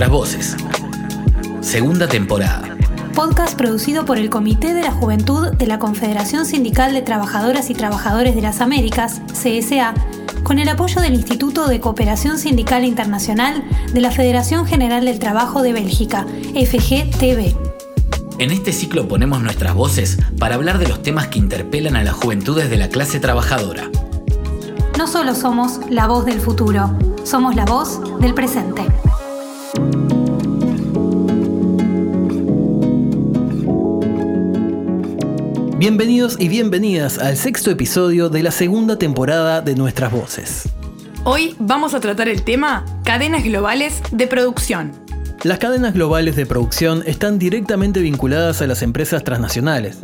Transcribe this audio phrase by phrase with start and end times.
[0.00, 0.56] Nuestras voces.
[1.60, 2.74] Segunda temporada.
[3.14, 7.74] Podcast producido por el Comité de la Juventud de la Confederación Sindical de Trabajadoras y
[7.74, 9.92] Trabajadores de las Américas, CSA,
[10.42, 15.60] con el apoyo del Instituto de Cooperación Sindical Internacional de la Federación General del Trabajo
[15.60, 16.24] de Bélgica,
[16.54, 17.54] FGTB.
[18.38, 22.14] En este ciclo ponemos nuestras voces para hablar de los temas que interpelan a las
[22.14, 23.90] juventudes de la clase trabajadora.
[24.96, 26.90] No solo somos la voz del futuro,
[27.22, 28.86] somos la voz del presente.
[35.80, 40.68] Bienvenidos y bienvenidas al sexto episodio de la segunda temporada de Nuestras Voces.
[41.24, 44.92] Hoy vamos a tratar el tema cadenas globales de producción.
[45.42, 50.00] Las cadenas globales de producción están directamente vinculadas a las empresas transnacionales.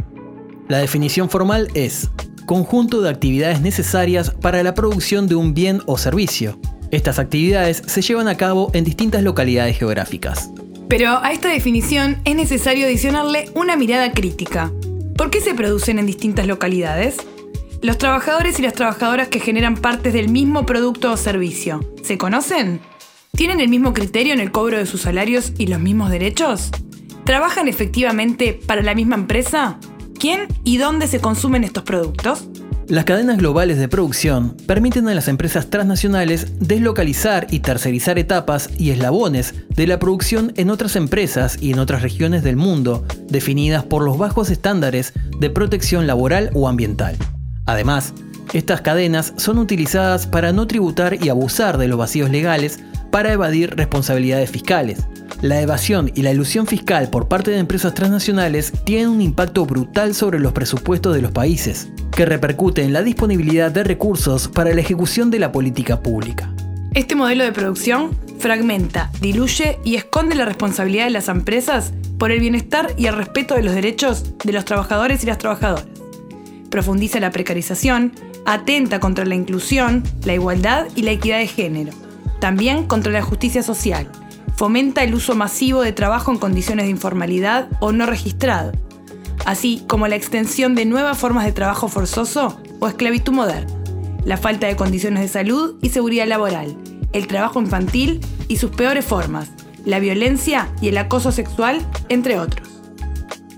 [0.67, 2.09] La definición formal es
[2.47, 6.59] conjunto de actividades necesarias para la producción de un bien o servicio.
[6.91, 10.51] Estas actividades se llevan a cabo en distintas localidades geográficas.
[10.89, 14.73] Pero a esta definición es necesario adicionarle una mirada crítica.
[15.17, 17.17] ¿Por qué se producen en distintas localidades?
[17.81, 22.81] Los trabajadores y las trabajadoras que generan partes del mismo producto o servicio, ¿se conocen?
[23.33, 26.71] ¿Tienen el mismo criterio en el cobro de sus salarios y los mismos derechos?
[27.25, 29.79] ¿Trabajan efectivamente para la misma empresa?
[30.19, 32.49] ¿Quién y dónde se consumen estos productos?
[32.89, 38.91] Las cadenas globales de producción permiten a las empresas transnacionales deslocalizar y tercerizar etapas y
[38.91, 44.05] eslabones de la producción en otras empresas y en otras regiones del mundo, definidas por
[44.05, 47.17] los bajos estándares de protección laboral o ambiental.
[47.65, 48.15] Además,
[48.53, 52.79] estas cadenas son utilizadas para no tributar y abusar de los vacíos legales
[53.11, 55.01] para evadir responsabilidades fiscales,
[55.43, 60.15] la evasión y la ilusión fiscal por parte de empresas transnacionales tienen un impacto brutal
[60.15, 64.81] sobre los presupuestos de los países, que repercute en la disponibilidad de recursos para la
[64.81, 66.51] ejecución de la política pública.
[66.95, 72.41] Este modelo de producción fragmenta, diluye y esconde la responsabilidad de las empresas por el
[72.41, 75.87] bienestar y el respeto de los derechos de los trabajadores y las trabajadoras.
[76.71, 78.13] Profundiza la precarización,
[78.47, 81.93] atenta contra la inclusión, la igualdad y la equidad de género,
[82.41, 84.11] también contra la justicia social
[84.57, 88.73] fomenta el uso masivo de trabajo en condiciones de informalidad o no registrado,
[89.47, 93.73] así como la extensión de nuevas formas de trabajo forzoso o esclavitud moderna,
[94.25, 96.77] la falta de condiciones de salud y seguridad laboral,
[97.13, 99.49] el trabajo infantil y sus peores formas,
[99.85, 102.69] la violencia y el acoso sexual, entre otros.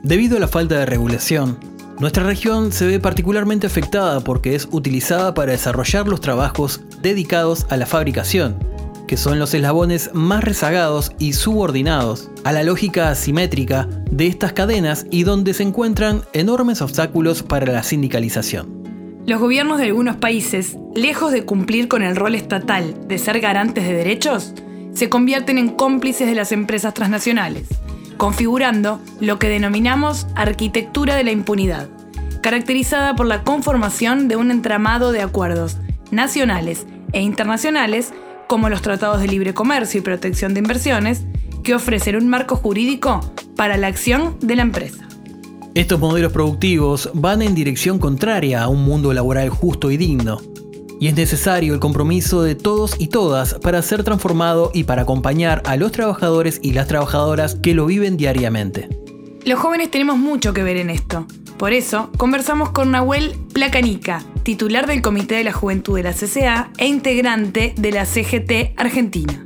[0.03, 1.59] Debido a la falta de regulación,
[1.98, 7.78] nuestra región se ve particularmente afectada porque es utilizada para desarrollar los trabajos dedicados a
[7.78, 8.59] la fabricación,
[9.08, 15.06] que son los eslabones más rezagados y subordinados a la lógica asimétrica de estas cadenas
[15.10, 18.78] y donde se encuentran enormes obstáculos para la sindicalización.
[19.26, 23.84] Los gobiernos de algunos países, lejos de cumplir con el rol estatal de ser garantes
[23.84, 24.54] de derechos,
[24.92, 27.66] se convierten en cómplices de las empresas transnacionales,
[28.16, 31.88] configurando lo que denominamos arquitectura de la impunidad,
[32.42, 35.78] caracterizada por la conformación de un entramado de acuerdos
[36.10, 38.12] nacionales e internacionales
[38.48, 41.22] como los tratados de libre comercio y protección de inversiones,
[41.62, 43.20] que ofrecen un marco jurídico
[43.54, 45.06] para la acción de la empresa.
[45.75, 50.41] Estos modelos productivos van en dirección contraria a un mundo laboral justo y digno,
[50.98, 55.62] y es necesario el compromiso de todos y todas para ser transformado y para acompañar
[55.66, 58.88] a los trabajadores y las trabajadoras que lo viven diariamente.
[59.44, 61.26] Los jóvenes tenemos mucho que ver en esto.
[61.58, 66.70] Por eso, conversamos con Nahuel Placanica, titular del Comité de la Juventud de la CCA
[66.78, 69.44] e integrante de la CGT Argentina.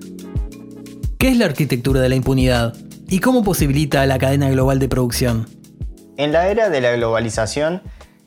[1.18, 2.76] ¿Qué es la arquitectura de la impunidad?
[3.08, 5.48] ¿Y cómo posibilita la cadena global de producción?
[6.18, 7.80] En la era de la globalización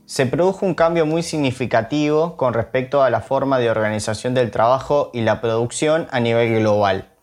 [0.07, 5.12] se produjo un cambio muy significativo con respecto a la forma de organización del trabajo
[5.13, 7.15] y la producción a nivel global.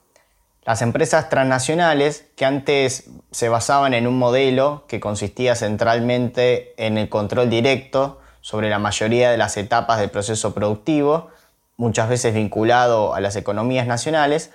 [0.65, 7.09] Las empresas transnacionales, que antes se basaban en un modelo que consistía centralmente en el
[7.09, 11.31] control directo sobre la mayoría de las etapas del proceso productivo,
[11.77, 14.53] muchas veces vinculado a las economías nacionales,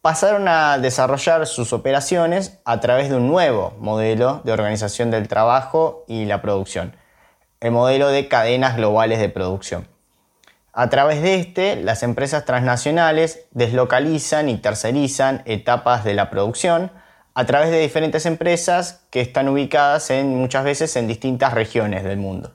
[0.00, 6.04] pasaron a desarrollar sus operaciones a través de un nuevo modelo de organización del trabajo
[6.08, 6.96] y la producción,
[7.60, 9.93] el modelo de cadenas globales de producción.
[10.76, 16.90] A través de este, las empresas transnacionales deslocalizan y tercerizan etapas de la producción
[17.32, 22.16] a través de diferentes empresas que están ubicadas en, muchas veces en distintas regiones del
[22.16, 22.54] mundo.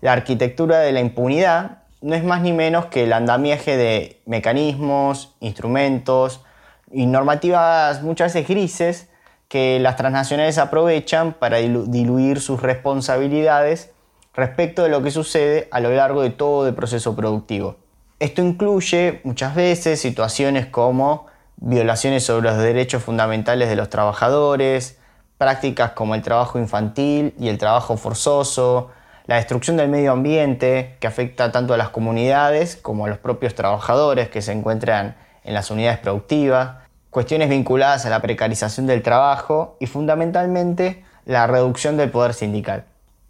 [0.00, 5.36] La arquitectura de la impunidad no es más ni menos que el andamiaje de mecanismos,
[5.38, 6.44] instrumentos
[6.90, 9.08] y normativas muchas veces grises
[9.46, 13.91] que las transnacionales aprovechan para diluir sus responsabilidades
[14.34, 17.76] respecto de lo que sucede a lo largo de todo el proceso productivo.
[18.18, 21.26] Esto incluye muchas veces situaciones como
[21.56, 24.98] violaciones sobre los derechos fundamentales de los trabajadores,
[25.38, 28.90] prácticas como el trabajo infantil y el trabajo forzoso,
[29.26, 33.54] la destrucción del medio ambiente que afecta tanto a las comunidades como a los propios
[33.54, 36.76] trabajadores que se encuentran en las unidades productivas,
[37.10, 42.84] cuestiones vinculadas a la precarización del trabajo y fundamentalmente la reducción del poder sindical.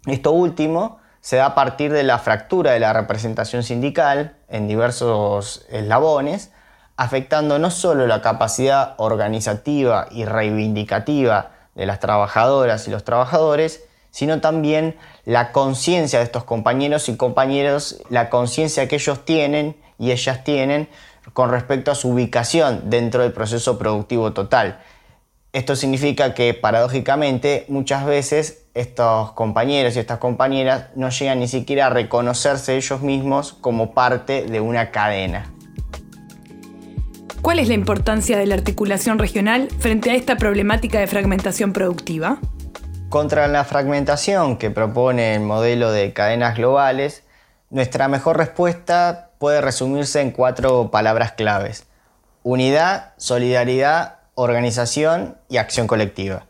[0.05, 5.65] Esto último se da a partir de la fractura de la representación sindical en diversos
[5.69, 6.51] eslabones,
[6.97, 14.41] afectando no solo la capacidad organizativa y reivindicativa de las trabajadoras y los trabajadores, sino
[14.41, 20.43] también la conciencia de estos compañeros y compañeros, la conciencia que ellos tienen y ellas
[20.43, 20.89] tienen
[21.31, 24.79] con respecto a su ubicación dentro del proceso productivo total.
[25.53, 31.85] Esto significa que paradójicamente muchas veces estos compañeros y estas compañeras no llegan ni siquiera
[31.85, 35.53] a reconocerse ellos mismos como parte de una cadena.
[37.43, 42.39] ¿Cuál es la importancia de la articulación regional frente a esta problemática de fragmentación productiva?
[43.09, 47.21] Contra la fragmentación que propone el modelo de cadenas globales,
[47.69, 51.85] nuestra mejor respuesta puede resumirse en cuatro palabras claves.
[52.41, 56.45] Unidad, solidaridad, organización y acción colectiva.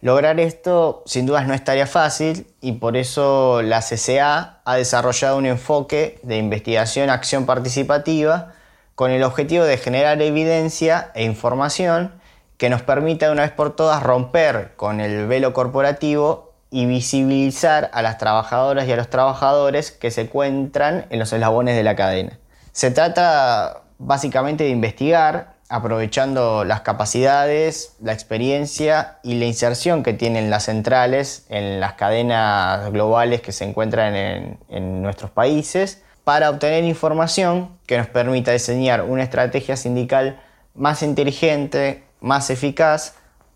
[0.00, 5.36] Lograr esto sin dudas no es tarea fácil y por eso la CCA ha desarrollado
[5.36, 8.52] un enfoque de investigación-acción participativa
[8.94, 12.12] con el objetivo de generar evidencia e información
[12.58, 17.90] que nos permita de una vez por todas romper con el velo corporativo y visibilizar
[17.92, 21.96] a las trabajadoras y a los trabajadores que se encuentran en los eslabones de la
[21.96, 22.38] cadena.
[22.72, 30.50] Se trata básicamente de investigar, aprovechando las capacidades, la experiencia y la inserción que tienen
[30.50, 37.78] las centrales en las cadenas globales que se encuentran en, nuestros países, para obtener información
[37.86, 40.40] que nos permita diseñar una estrategia sindical
[40.74, 43.14] más inteligente, más eficaz,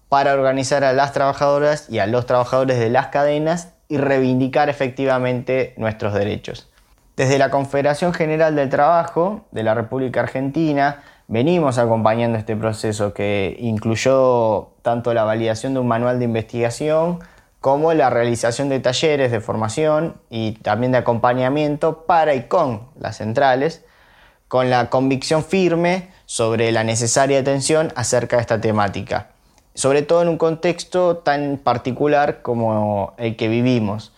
[0.09, 5.73] para organizar a las trabajadoras y a los trabajadores de las cadenas y reivindicar efectivamente
[5.79, 6.71] nuestros derechos.
[7.17, 13.57] Desde la Confederación General del Trabajo de la República Argentina venimos acompañando este proceso que
[13.59, 17.21] incluyó tanto la validación de un manual de investigación
[17.59, 23.17] como la realización de talleres de formación y también de acompañamiento para y con las
[23.17, 23.83] centrales,
[24.47, 29.31] con la convicción firme sobre la necesaria atención acerca de esta temática,
[29.73, 34.12] sobre todo en un contexto tan particular como el que vivimos.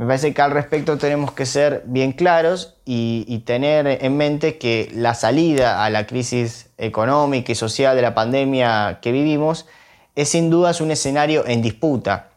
[0.00, 4.90] Me parece que al respecto tenemos que ser bien claros y, tener en mente que
[4.94, 9.66] la salida a la crisis económica y social de la pandemia que vivimos
[10.14, 12.30] es sin dudas un escenario en disputa.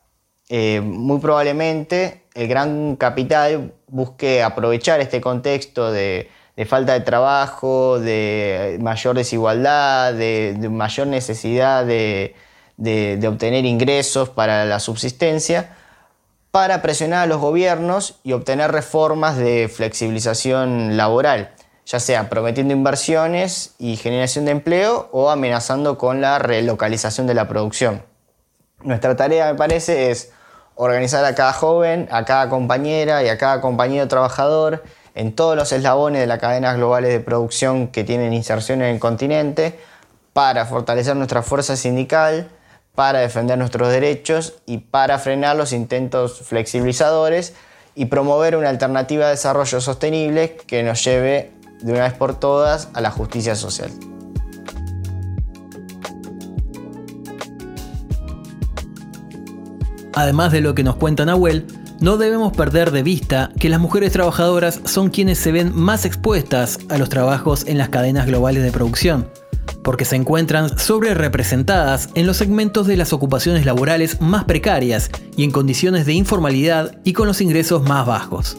[0.49, 6.29] Eh, muy probablemente el gran capital busque aprovechar este contexto de,
[6.65, 12.35] falta de trabajo, de mayor desigualdad, de, mayor necesidad de,
[13.25, 15.77] obtener ingresos para la subsistencia,
[16.53, 21.49] para presionar a los gobiernos y obtener reformas de flexibilización laboral,
[21.83, 27.47] ya sea prometiendo inversiones y generación de empleo o amenazando con la relocalización de la
[27.47, 28.03] producción.
[28.83, 30.31] Nuestra tarea, me parece, es
[30.75, 34.83] organizar a cada joven, a cada compañera y a cada compañero trabajador
[35.15, 38.99] en todos los eslabones de las cadenas globales de producción que tienen inserción en el
[38.99, 39.79] continente
[40.33, 42.51] para fortalecer nuestra fuerza sindical,
[42.95, 47.53] para defender nuestros derechos y para frenar los intentos flexibilizadores
[47.95, 52.89] y promover una alternativa de desarrollo sostenible que nos lleve de una vez por todas
[52.93, 53.91] a la justicia social.
[60.15, 61.65] Además de lo que nos cuenta Nahuel,
[61.99, 66.79] no debemos perder de vista que las mujeres trabajadoras son quienes se ven más expuestas
[66.89, 69.29] a los trabajos en las cadenas globales de producción,
[69.83, 75.43] porque se encuentran sobre representadas en los segmentos de las ocupaciones laborales más precarias y
[75.43, 78.57] en condiciones de informalidad y con los ingresos más bajos.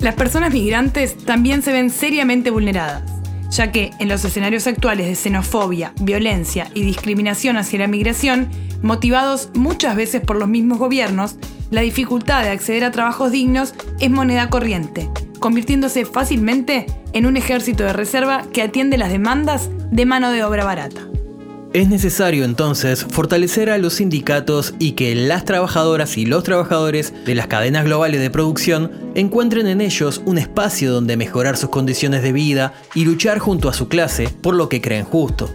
[0.00, 3.02] Las personas migrantes también se ven seriamente vulneradas,
[3.50, 8.50] ya que en los escenarios actuales de xenofobia, violencia y discriminación hacia la migración,
[8.82, 11.36] motivados muchas veces por los mismos gobiernos,
[11.70, 17.84] la dificultad de acceder a trabajos dignos es moneda corriente, convirtiéndose fácilmente en un ejército
[17.84, 21.06] de reserva que atiende las demandas de mano de obra barata.
[21.72, 27.34] Es necesario entonces fortalecer a los sindicatos y que las trabajadoras y los trabajadores de
[27.34, 32.32] las cadenas globales de producción encuentren en ellos un espacio donde mejorar sus condiciones de
[32.32, 35.54] vida y luchar junto a su clase por lo que creen justo.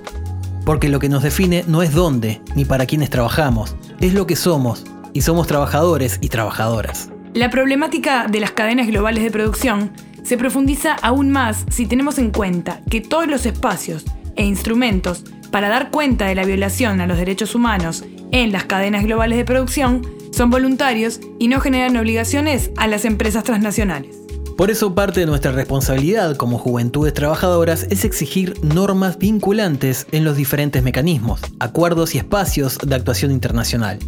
[0.64, 4.36] Porque lo que nos define no es dónde ni para quiénes trabajamos, es lo que
[4.36, 4.84] somos,
[5.14, 7.10] y somos trabajadores y trabajadoras.
[7.34, 12.32] La problemática de las cadenas globales de producción se profundiza aún más si tenemos en
[12.32, 14.04] cuenta que todos los espacios
[14.36, 19.06] e instrumentos para dar cuenta de la violación a los derechos humanos en las cadenas
[19.06, 24.18] globales de producción son voluntarios y no generan obligaciones a las empresas transnacionales.
[24.58, 30.36] Por eso parte de nuestra responsabilidad como juventudes trabajadoras es exigir normas vinculantes en los
[30.36, 34.00] diferentes mecanismos, acuerdos y espacios de actuación internacional.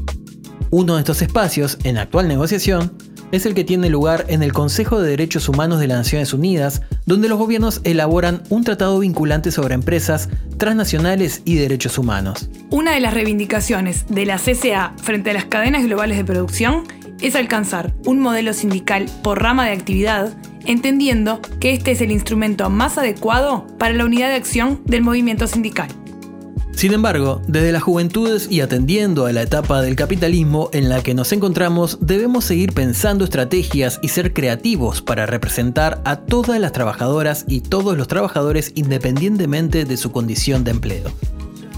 [0.72, 2.98] Uno de estos espacios, en actual negociación,
[3.34, 6.84] es el que tiene lugar en el Consejo de Derechos Humanos de las Naciones Unidas,
[7.08, 12.48] donde los gobiernos elaboran un tratado vinculante sobre empresas transnacionales y derechos humanos.
[12.70, 16.84] Una de las reivindicaciones de la CCA frente a las cadenas globales de producción
[17.22, 22.70] es alcanzar un modelo sindical por rama de actividad, entendiendo que este es el instrumento
[22.70, 25.88] más adecuado para la unidad de acción del movimiento sindical.
[26.76, 31.14] Sin embargo, desde las juventudes y atendiendo a la etapa del capitalismo en la que
[31.14, 37.46] nos encontramos, debemos seguir pensando estrategias y ser creativos para representar a todas las trabajadoras
[37.48, 41.12] y todos los trabajadores independientemente de su condición de empleo.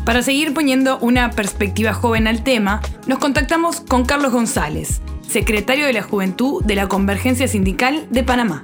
[0.06, 5.94] Para seguir poniendo una perspectiva joven al tema, nos contactamos con Carlos González, secretario de
[5.94, 8.64] la Juventud de la Convergencia Sindical de Panamá.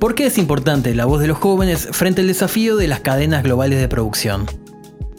[0.00, 3.42] ¿Por qué es importante la voz de los jóvenes frente al desafío de las cadenas
[3.42, 4.46] globales de producción?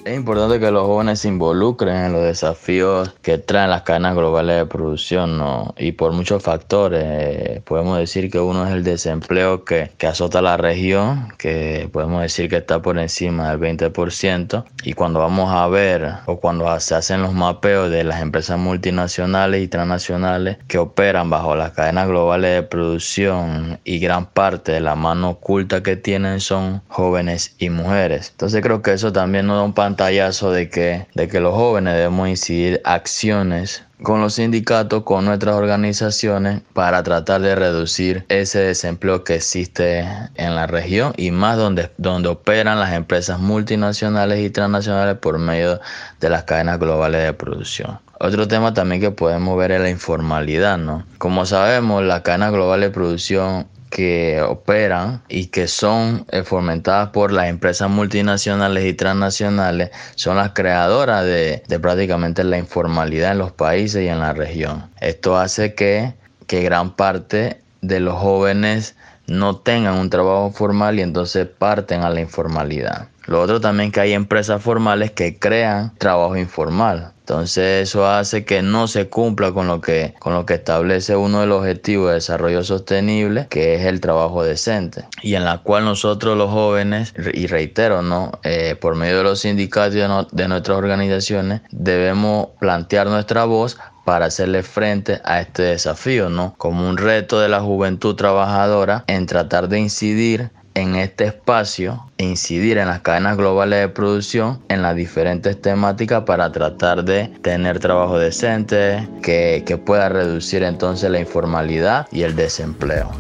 [0.10, 4.58] Es importante que los jóvenes se involucren en los desafíos que traen las cadenas globales
[4.58, 5.76] de producción, ¿no?
[5.78, 7.04] Y por muchos factores.
[7.06, 12.24] Eh, podemos decir que uno es el desempleo que, que azota la región, que podemos
[12.24, 14.66] decir que está por encima del 20%.
[14.84, 19.62] Y cuando vamos a ver o cuando se hacen los mapeos de las empresas multinacionales
[19.62, 24.96] y transnacionales que operan bajo las cadenas globales de producción y gran parte de la
[24.96, 28.30] mano oculta que tienen son jóvenes y mujeres.
[28.32, 31.94] Entonces creo que eso también nos da un pantallazo de que, de que los jóvenes
[31.94, 39.26] debemos incidir acciones con los sindicatos, con nuestras organizaciones, para tratar de reducir ese desempleo
[39.26, 45.18] que existe en la región y más donde, donde operan las empresas multinacionales y transnacionales
[45.18, 45.82] por medio
[46.22, 48.00] de las cadenas globales de producción.
[48.22, 51.04] Otro tema también que podemos ver es la informalidad, ¿no?
[51.18, 57.32] Como sabemos, las cadenas globales de producción que operan y que son eh, fomentadas por
[57.32, 64.04] las empresas multinacionales y transnacionales son las creadoras de, prácticamente la informalidad en los países
[64.04, 64.90] y en la región.
[65.02, 66.14] Esto hace que,
[66.48, 68.96] que gran parte de los jóvenes
[69.28, 73.08] no tengan un trabajo formal y entonces parten a la informalidad.
[73.26, 77.14] Lo otro también que hay empresas formales que crean trabajo informal.
[77.30, 81.42] Entonces eso hace que no se cumpla con lo que, con lo que establece uno
[81.42, 85.06] de los objetivos de desarrollo sostenible, que es el trabajo decente.
[85.22, 88.32] Y en la cual nosotros los jóvenes, y reitero, ¿no?
[88.42, 89.94] Eh, por medio de los sindicatos
[90.32, 96.56] de, nuestras organizaciones, debemos plantear nuestra voz para hacerle frente a este desafío, ¿no?
[96.58, 102.26] Como un reto de la juventud trabajadora en tratar de incidir en este espacio e
[102.26, 107.80] incidir en las cadenas globales de producción en las diferentes temáticas para tratar de tener
[107.80, 113.12] trabajo decente que, que pueda reducir entonces la informalidad y el desempleo.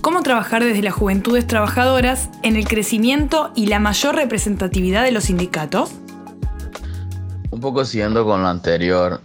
[0.00, 5.24] ¿Cómo trabajar desde las juventudes trabajadoras en el crecimiento y la mayor representatividad de los
[5.24, 5.92] sindicatos?
[7.50, 9.20] Un poco siguiendo con lo anterior,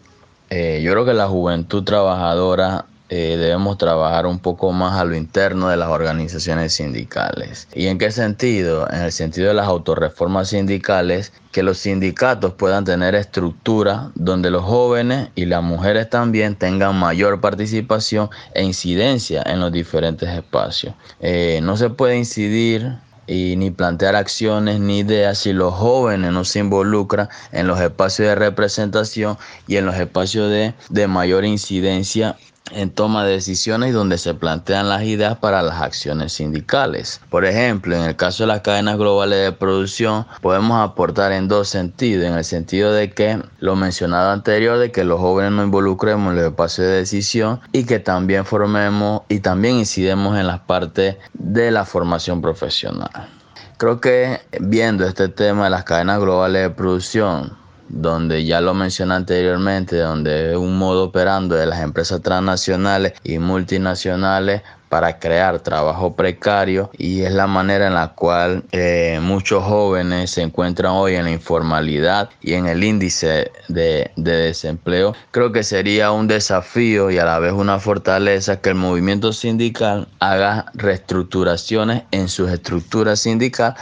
[0.50, 5.16] eh, yo creo que la juventud trabajadora eh, debemos trabajar un poco más a lo
[5.16, 7.68] interno de las organizaciones sindicales.
[7.76, 8.88] ¿Y en qué sentido?
[8.92, 14.64] En el sentido de las autorreformas sindicales, que los sindicatos puedan tener estructura donde los
[14.64, 20.96] jóvenes y las mujeres también tengan mayor participación e incidencia en los diferentes espacios.
[21.20, 22.98] Eh, no se puede incidir
[23.28, 28.28] y ni plantear acciones ni ideas si los jóvenes no se involucran en los espacios
[28.28, 32.36] de representación y en los espacios de, de mayor incidencia
[32.72, 37.22] en toma de decisiones y donde se plantean las ideas para las acciones sindicales.
[37.30, 41.70] Por ejemplo, en el caso de las cadenas globales de producción, podemos aportar en dos
[41.70, 42.26] sentidos.
[42.26, 46.38] En el sentido de que lo mencionado anterior, de que los jóvenes nos involucremos en
[46.38, 51.72] los espacios de decisión y que también formemos y también incidemos en las partes de
[51.72, 53.10] la formación profesional.
[53.78, 57.58] Creo que viendo este tema de las cadenas globales de producción,
[57.90, 63.40] donde ya lo mencioné anteriormente, donde es un modo operando de las empresas transnacionales y
[63.40, 70.32] multinacionales para crear trabajo precario y es la manera en la cual eh, muchos jóvenes
[70.32, 75.14] se encuentran hoy en la informalidad y en el índice de, de, desempleo.
[75.32, 80.08] Creo que sería un desafío y a la vez una fortaleza que el movimiento sindical
[80.20, 83.76] haga reestructuraciones en sus estructuras sindicales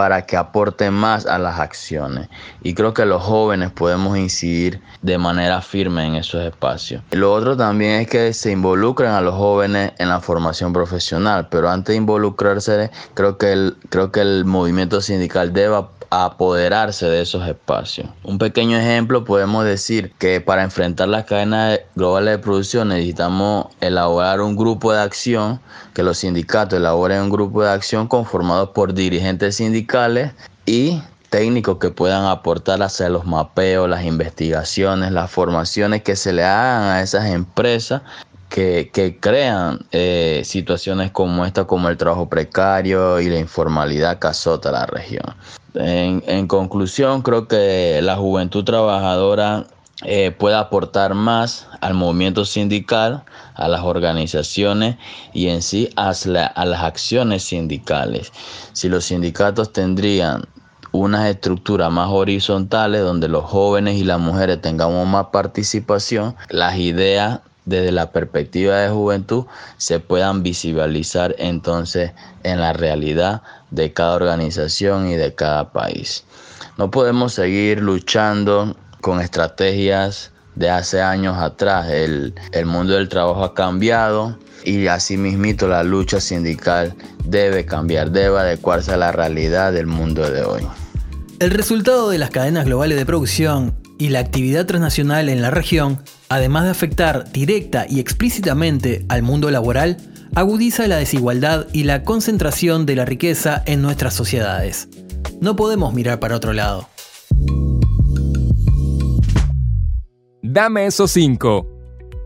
[0.00, 2.30] para que aporten más a las acciones.
[2.62, 7.02] Y creo que los jóvenes podemos incidir de manera firme en esos espacios.
[7.10, 11.68] Lo otro también es que se involucren a los jóvenes en la formación profesional, pero
[11.68, 17.46] antes de involucrarse, creo que el, creo que el movimiento sindical debe apoderarse de esos
[17.46, 18.08] espacios.
[18.24, 24.40] Un pequeño ejemplo podemos decir que para enfrentar las cadenas globales de producción necesitamos elaborar
[24.40, 25.60] un grupo de acción,
[25.94, 30.32] que los sindicatos elaboren un grupo de acción conformado por dirigentes sindicales
[30.66, 36.44] y técnicos que puedan aportar hacia los mapeos, las investigaciones, las formaciones que se le
[36.44, 38.02] hagan a esas empresas
[38.50, 44.72] que, crean eh, situaciones como esta, como el trabajo precario y la informalidad que azota
[44.72, 45.22] la región.
[45.74, 49.66] En, conclusión, creo que la juventud trabajadora
[50.02, 53.22] eh, puede aportar más al movimiento sindical,
[53.60, 54.96] a las organizaciones
[55.32, 58.32] y en sí a, las acciones sindicales.
[58.72, 60.44] Si los sindicatos tendrían
[60.92, 67.40] unas estructuras más horizontales donde los jóvenes y las mujeres tengamos más participación, las ideas
[67.66, 69.44] desde la perspectiva de juventud
[69.76, 72.12] se puedan visibilizar entonces
[72.42, 76.24] en la realidad de cada organización y de cada país.
[76.78, 81.88] No podemos seguir luchando con estrategias de hace años atrás.
[81.88, 88.38] El, el mundo del trabajo ha cambiado y asimismo la lucha sindical debe cambiar, debe
[88.38, 90.66] adecuarse a la realidad del mundo de hoy.
[91.38, 96.02] El resultado de las cadenas globales de producción y la actividad transnacional en la región,
[96.28, 99.96] además de afectar directa y explícitamente al mundo laboral,
[100.34, 104.88] agudiza la desigualdad y la concentración de la riqueza en nuestras sociedades.
[105.40, 106.89] No podemos mirar para otro lado.
[110.52, 111.64] Dame esos cinco.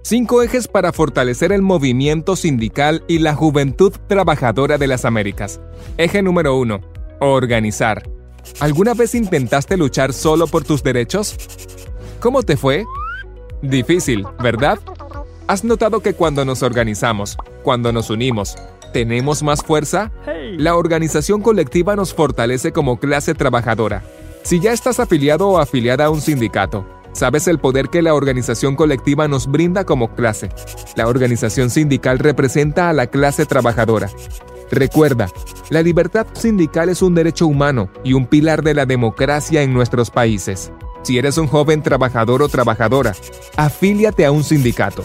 [0.01, 5.61] Cinco ejes para fortalecer el movimiento sindical y la juventud trabajadora de las Américas.
[5.99, 6.81] Eje número uno.
[7.21, 8.09] Organizar.
[8.61, 11.37] ¿Alguna vez intentaste luchar solo por tus derechos?
[12.19, 12.87] ¿Cómo te fue?
[13.61, 14.79] Difícil, ¿verdad?
[15.47, 18.57] ¿Has notado que cuando nos organizamos, cuando nos unimos,
[18.95, 20.13] tenemos más fuerza?
[20.57, 24.03] La organización colectiva nos fortalece como clase trabajadora.
[24.45, 28.77] Si ya estás afiliado o afiliada a un sindicato, sabes el poder que la organización
[28.77, 30.51] colectiva nos brinda como clase.
[30.97, 34.11] La organización sindical representa a la clase trabajadora.
[34.71, 35.29] Recuerda,
[35.71, 40.11] la libertad sindical es un derecho humano y un pilar de la democracia en nuestros
[40.11, 40.73] países.
[41.03, 43.15] Si eres un joven trabajador o trabajadora,
[43.57, 45.05] afíliate a un sindicato.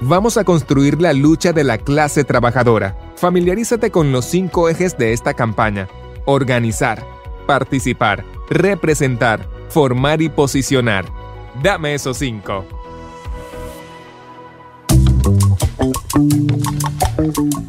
[0.00, 2.96] Vamos a construir la lucha de la clase trabajadora.
[3.16, 5.88] Familiarízate con los cinco ejes de esta campaña.
[6.24, 7.04] Organizar,
[7.46, 11.17] participar, representar, formar y posicionar.
[11.62, 12.64] Dame esos cinco.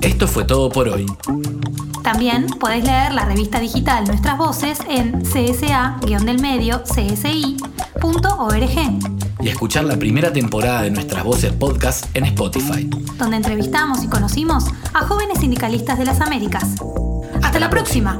[0.01, 1.05] Esto fue todo por hoy.
[2.03, 7.59] También podés leer la revista digital Nuestras Voces en csa-delmedio csi.org
[9.41, 14.65] y escuchar la primera temporada de Nuestras Voces podcast en Spotify, donde entrevistamos y conocimos
[14.93, 16.75] a jóvenes sindicalistas de las Américas.
[17.41, 18.19] Hasta, la próxima.